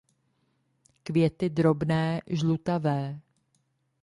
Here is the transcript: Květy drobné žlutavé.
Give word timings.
Květy 1.03 1.49
drobné 1.49 2.21
žlutavé. 2.29 3.19